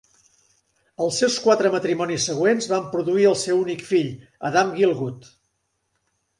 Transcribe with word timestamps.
Els 1.05 1.19
seus 1.23 1.35
quatre 1.43 1.71
matrimonis 1.75 2.25
següents 2.31 2.69
van 2.73 2.89
produir 2.95 3.29
el 3.35 3.39
seu 3.45 3.63
únic 3.67 3.87
fill, 3.93 4.11
Adam 4.53 4.77
Gielgud. 4.81 5.33